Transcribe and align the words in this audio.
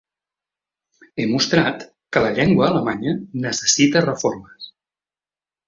He 1.17 1.27
mostrat 1.33 1.83
que 2.17 2.25
la 2.25 2.33
llengua 2.39 2.67
alemanya 2.71 3.15
necessita 3.47 4.05
reformes. 4.09 4.69